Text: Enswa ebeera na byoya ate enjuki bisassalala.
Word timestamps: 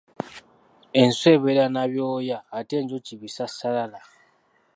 Enswa 1.01 1.27
ebeera 1.35 1.65
na 1.73 1.83
byoya 1.91 2.37
ate 2.57 2.73
enjuki 2.81 3.13
bisassalala. 3.21 3.99